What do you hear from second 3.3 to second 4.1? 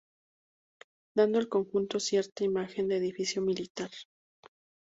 militar.